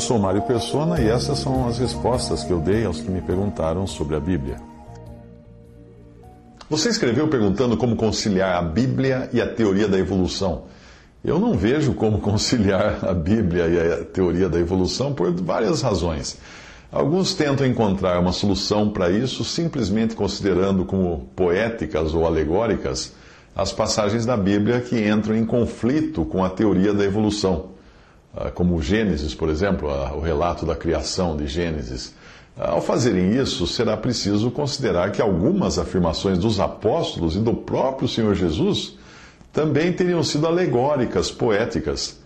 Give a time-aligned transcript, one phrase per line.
[0.00, 3.20] Eu sou Mário Persona e essas são as respostas que eu dei aos que me
[3.20, 4.56] perguntaram sobre a Bíblia.
[6.70, 10.62] Você escreveu perguntando como conciliar a Bíblia e a teoria da evolução.
[11.22, 16.38] Eu não vejo como conciliar a Bíblia e a teoria da evolução por várias razões.
[16.90, 23.12] Alguns tentam encontrar uma solução para isso simplesmente considerando como poéticas ou alegóricas
[23.54, 27.78] as passagens da Bíblia que entram em conflito com a teoria da evolução,
[28.54, 32.14] como Gênesis, por exemplo, o relato da criação de Gênesis.
[32.56, 38.34] Ao fazerem isso, será preciso considerar que algumas afirmações dos apóstolos e do próprio Senhor
[38.34, 38.98] Jesus
[39.52, 42.18] também teriam sido alegóricas, poéticas.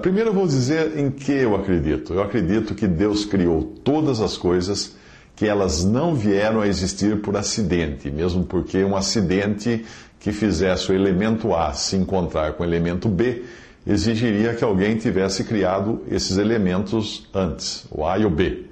[0.00, 2.14] Primeiro eu vou dizer em que eu acredito.
[2.14, 4.94] Eu acredito que Deus criou todas as coisas,
[5.34, 9.84] que elas não vieram a existir por acidente, mesmo porque um acidente
[10.20, 13.42] que fizesse o elemento A se encontrar com o elemento B
[13.86, 18.66] exigiria que alguém tivesse criado esses elementos antes, o A e o B.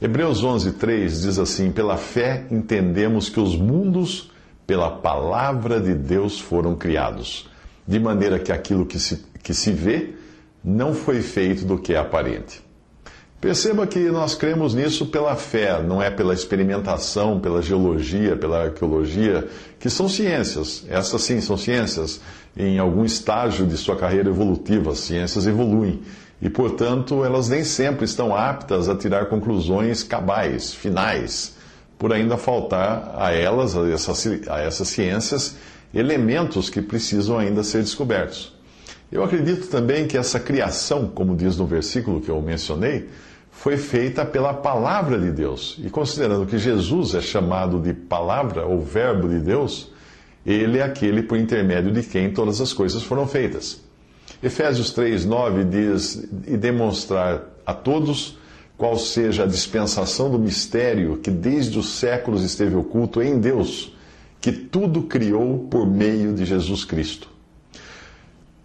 [0.00, 4.30] Hebreus 11:3 diz assim: "Pela fé entendemos que os mundos
[4.66, 7.48] pela palavra de Deus foram criados,
[7.86, 10.14] de maneira que aquilo que se, que se vê
[10.62, 12.62] não foi feito do que é aparente.
[13.40, 19.48] Perceba que nós cremos nisso pela fé, não é pela experimentação, pela geologia, pela arqueologia,
[19.78, 20.84] que são ciências.
[20.88, 22.20] Essas sim são ciências.
[22.54, 26.02] Em algum estágio de sua carreira evolutiva, as ciências evoluem.
[26.42, 31.58] E, portanto, elas nem sempre estão aptas a tirar conclusões cabais, finais
[32.00, 35.56] por ainda faltar a elas, a essas, a essas ciências,
[35.92, 38.54] elementos que precisam ainda ser descobertos.
[39.12, 43.08] Eu acredito também que essa criação, como diz no versículo que eu mencionei,
[43.60, 45.78] foi feita pela palavra de Deus.
[45.84, 49.92] E considerando que Jesus é chamado de palavra ou verbo de Deus,
[50.46, 53.78] ele é aquele por intermédio de quem todas as coisas foram feitas.
[54.42, 58.38] Efésios 3:9 diz: "E demonstrar a todos
[58.78, 63.94] qual seja a dispensação do mistério que desde os séculos esteve oculto em Deus,
[64.40, 67.28] que tudo criou por meio de Jesus Cristo.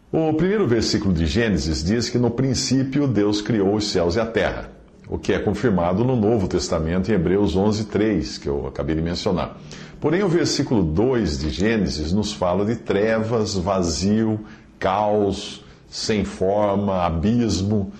[0.09, 4.25] O primeiro versículo de Gênesis diz que no princípio Deus criou os céus e a
[4.25, 4.74] terra,
[5.07, 9.57] o que é confirmado no Novo Testamento em Hebreus 11:3, que eu acabei de mencionar.
[9.99, 14.39] Porém, o versículo 2 de Gênesis nos fala de trevas, vazio,
[14.79, 17.91] caos, sem forma, abismo,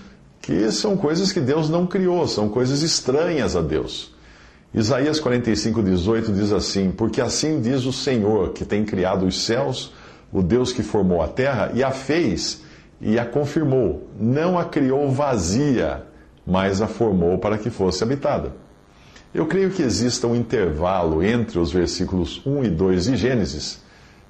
[0.42, 4.14] que são coisas que Deus não criou, são coisas estranhas a Deus.
[4.74, 9.94] Isaías 45, 18 diz assim: Porque assim diz o Senhor, que tem criado os céus,
[10.32, 12.62] o Deus que formou a terra, e a fez
[13.00, 14.10] e a confirmou.
[14.20, 16.06] Não a criou vazia,
[16.46, 18.54] mas a formou para que fosse habitada.
[19.34, 23.84] Eu creio que exista um intervalo entre os versículos 1 e 2 de Gênesis,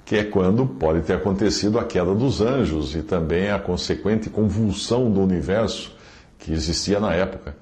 [0.03, 5.11] que é quando pode ter acontecido a queda dos anjos e também a consequente convulsão
[5.11, 5.95] do universo
[6.39, 7.55] que existia na época.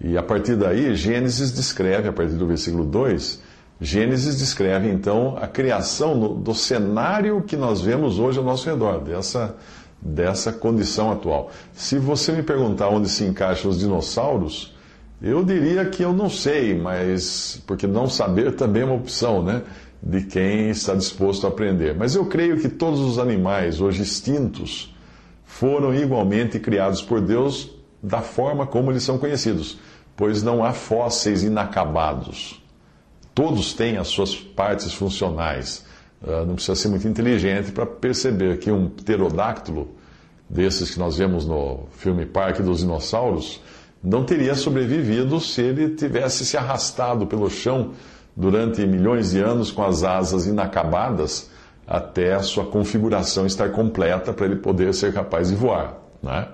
[0.00, 3.42] E a partir daí, Gênesis descreve, a partir do versículo 2,
[3.80, 9.54] Gênesis descreve então a criação do cenário que nós vemos hoje ao nosso redor, dessa,
[10.06, 11.50] dessa condição atual.
[11.72, 14.74] Se você me perguntar onde se encaixam os dinossauros,
[15.20, 19.62] eu diria que eu não sei, mas porque não saber também é uma opção, né?
[20.02, 21.94] De quem está disposto a aprender.
[21.94, 24.94] Mas eu creio que todos os animais hoje extintos
[25.44, 27.70] foram igualmente criados por Deus
[28.02, 29.78] da forma como eles são conhecidos,
[30.14, 32.62] pois não há fósseis inacabados.
[33.34, 35.84] Todos têm as suas partes funcionais.
[36.22, 39.88] Uh, não precisa ser muito inteligente para perceber que um pterodáctilo,
[40.48, 43.60] desses que nós vemos no filme Parque dos Dinossauros,
[44.02, 47.92] não teria sobrevivido se ele tivesse se arrastado pelo chão
[48.36, 51.50] durante milhões de anos com as asas inacabadas
[51.86, 55.94] até a sua configuração estar completa para ele poder ser capaz de voar.
[56.22, 56.48] Né?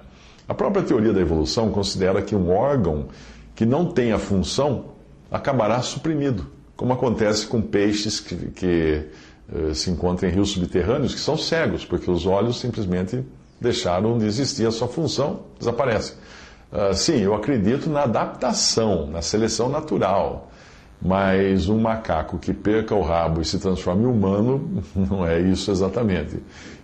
[0.46, 3.08] A própria teoria da evolução considera que um órgão
[3.54, 4.92] que não tem a função
[5.30, 9.08] acabará suprimido, como acontece com peixes que, que
[9.74, 13.24] se encontram em rios subterrâneos que são cegos, porque os olhos simplesmente
[13.62, 16.14] deixaram de existir, a sua função desaparece.
[16.72, 20.50] Uh, sim, eu acredito na adaptação, na seleção natural,
[21.00, 25.70] mas um macaco que perca o rabo e se transforme em humano não é isso
[25.70, 26.38] exatamente.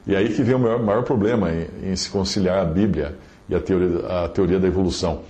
[0.07, 3.17] E aí que vem o maior, maior problema em, em, se conciliar a Bíblia
[3.49, 5.23] e a teoria, a teoria da evolução.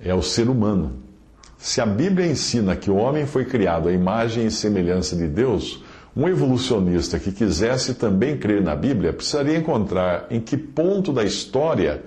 [0.00, 0.92] É o ser humano.
[1.56, 5.82] Se a Bíblia ensina que o homem foi criado à imagem e semelhança de Deus,
[6.18, 12.02] um evolucionista que quisesse também crer na Bíblia precisaria encontrar em que ponto da história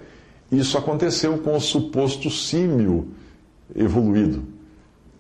[0.52, 3.08] isso aconteceu com o suposto símio
[3.74, 4.44] evoluído.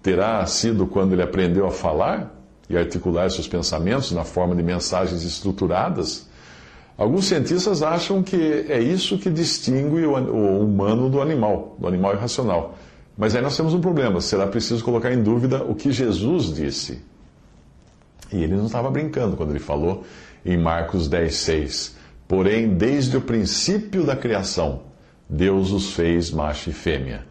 [0.03, 2.35] Terá sido quando ele aprendeu a falar
[2.69, 6.27] e articular seus pensamentos na forma de mensagens estruturadas?
[6.97, 12.77] Alguns cientistas acham que é isso que distingue o humano do animal, do animal irracional.
[13.17, 14.19] Mas aí nós temos um problema.
[14.19, 17.09] Será preciso colocar em dúvida o que Jesus disse.
[18.31, 20.03] E ele não estava brincando quando ele falou
[20.45, 21.95] em Marcos 10, 6.
[22.27, 24.83] Porém, desde o princípio da criação,
[25.29, 27.25] Deus os fez macho e fêmea.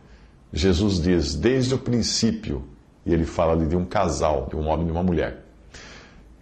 [0.52, 2.64] Jesus diz, desde o princípio,
[3.06, 5.44] e ele fala ali de um casal, de um homem e uma mulher.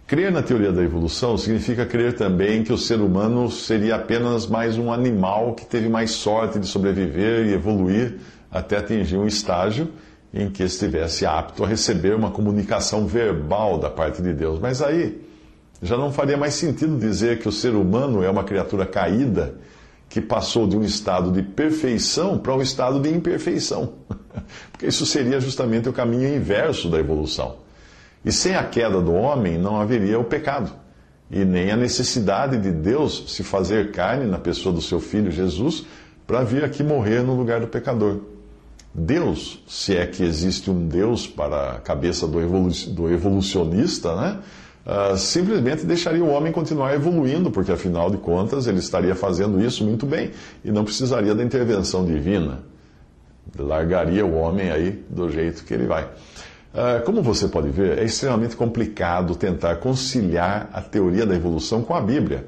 [0.07, 4.75] Crer na teoria da evolução significa crer também que o ser humano seria apenas mais
[4.75, 8.17] um animal que teve mais sorte de sobreviver e evoluir
[8.51, 9.89] até atingir um estágio
[10.33, 14.59] em que estivesse apto a receber uma comunicação verbal da parte de Deus.
[14.59, 15.21] Mas aí
[15.81, 19.55] já não faria mais sentido dizer que o ser humano é uma criatura caída
[20.09, 23.93] que passou de um estado de perfeição para um estado de imperfeição.
[24.71, 27.57] Porque isso seria justamente o caminho inverso da evolução.
[28.25, 30.71] E sem a queda do homem não haveria o pecado,
[31.31, 35.85] e nem a necessidade de Deus se fazer carne na pessoa do seu filho Jesus
[36.27, 38.19] para vir aqui morrer no lugar do pecador.
[38.93, 44.39] Deus, se é que existe um Deus para a cabeça do, evolu do evolucionista, né?
[44.85, 49.83] Uh, simplesmente deixaria o homem continuar evoluindo, porque afinal de contas ele estaria fazendo isso
[49.83, 50.31] muito bem
[50.65, 52.63] e não precisaria da intervenção divina.
[53.57, 56.05] Largaria o homem aí do jeito que ele vai.
[56.05, 61.93] Uh, como você pode ver, é extremamente complicado tentar conciliar a teoria da evolução com
[61.93, 62.47] a Bíblia,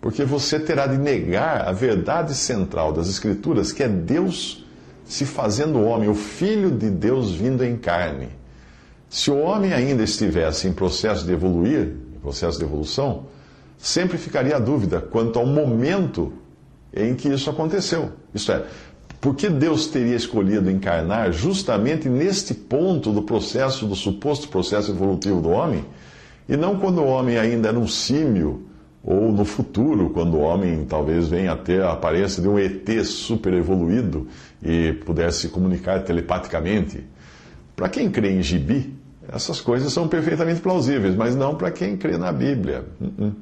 [0.00, 4.64] porque você terá de negar a verdade central das Escrituras, que é Deus
[5.10, 8.28] se fazendo homem, o Filho de Deus vindo em carne.
[9.08, 13.24] Se o homem ainda estivesse em processo de evoluir, em processo de evolução,
[13.76, 16.32] sempre ficaria a dúvida quanto ao momento
[16.94, 18.12] em que isso aconteceu.
[18.32, 18.64] Isto é,
[19.20, 25.40] por que Deus teria escolhido encarnar justamente neste ponto do processo, do suposto processo evolutivo
[25.40, 25.84] do homem,
[26.48, 28.64] e não quando o homem ainda era um símio,
[29.02, 32.88] ou no futuro, quando o homem talvez venha a ter a aparência de um ET
[33.04, 34.28] super evoluído
[34.62, 37.04] e pudesse se comunicar telepaticamente.
[37.74, 38.94] Para quem crê em gibi,
[39.32, 42.84] essas coisas são perfeitamente plausíveis, mas não para quem crê na Bíblia.
[43.00, 43.34] Uh, uh.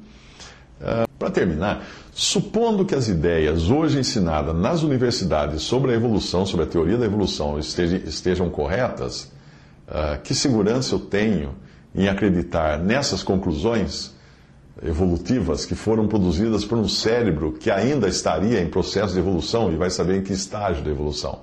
[1.17, 6.69] para terminar, supondo que as ideias hoje ensinadas nas universidades sobre a evolução, sobre a
[6.69, 9.29] teoria da evolução, estejam, estejam corretas,
[9.89, 11.53] uh, que segurança eu tenho
[11.93, 14.17] em acreditar nessas conclusões?
[14.83, 19.75] Evolutivas que foram produzidas por um cérebro que ainda estaria em processo de evolução e
[19.75, 21.39] vai saber em que estágio de evolução.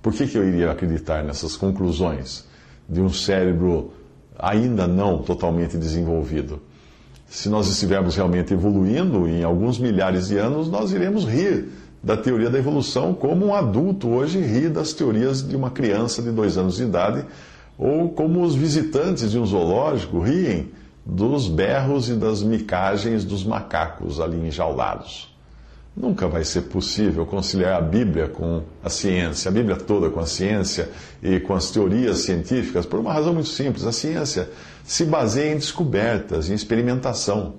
[0.00, 2.44] Por que, que eu iria acreditar nessas conclusões
[2.88, 3.92] de um cérebro
[4.38, 6.60] ainda não totalmente desenvolvido?
[7.28, 11.68] Se nós estivermos realmente evoluindo, em alguns milhares de anos, nós iremos rir
[12.02, 16.32] da teoria da evolução como um adulto hoje ri das teorias de uma criança de
[16.32, 17.24] dois anos de idade,
[17.78, 20.70] ou como os visitantes de um zoológico riem
[21.04, 25.32] dos berros e das micagens dos macacos ali enjaulados.
[25.94, 30.26] Nunca vai ser possível conciliar a Bíblia com a ciência, a Bíblia toda com a
[30.26, 30.88] ciência
[31.22, 33.84] e com as teorias científicas, por uma razão muito simples.
[33.84, 34.48] A ciência
[34.84, 37.56] se baseia em descobertas, em experimentação.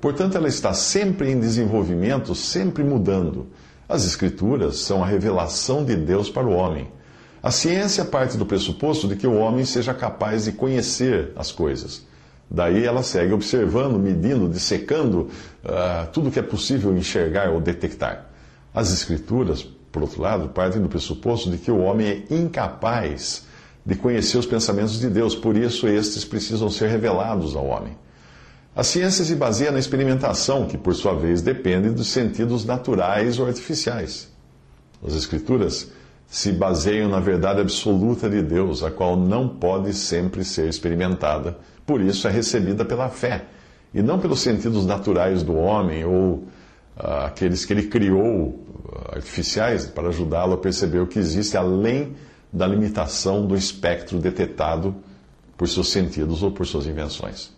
[0.00, 3.48] Portanto, ela está sempre em desenvolvimento, sempre mudando.
[3.88, 6.88] As Escrituras são a revelação de Deus para o homem.
[7.42, 12.06] A ciência parte do pressuposto de que o homem seja capaz de conhecer as coisas.
[12.50, 15.30] Daí ela segue observando, medindo, dissecando
[15.64, 18.26] uh, tudo que é possível enxergar ou detectar.
[18.72, 23.46] As Escrituras, por outro lado, partem do pressuposto de que o homem é incapaz
[23.84, 27.96] de conhecer os pensamentos de Deus, por isso estes precisam ser revelados ao homem.
[28.74, 33.46] A ciência se baseia na experimentação, que por sua vez depende dos sentidos naturais ou
[33.46, 34.28] artificiais.
[35.06, 35.92] As Escrituras
[36.26, 42.00] se baseiam na verdade absoluta de Deus, a qual não pode sempre ser experimentada por
[42.00, 43.44] isso é recebida pela fé,
[43.92, 46.44] e não pelos sentidos naturais do homem ou
[46.96, 52.16] ah, aqueles que ele criou ah, artificiais para ajudá-lo a perceber o que existe além
[52.52, 54.94] da limitação do espectro detetado
[55.56, 57.52] por seus sentidos ou por suas invenções.